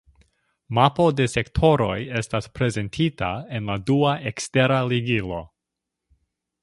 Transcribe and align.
Mapo 0.77 1.03
de 1.17 1.27
sektoroj 1.33 1.99
estas 2.21 2.49
prezentita 2.59 3.29
en 3.59 3.69
la 3.73 3.77
dua 3.91 4.15
ekstera 4.33 4.81
ligilo. 4.95 5.43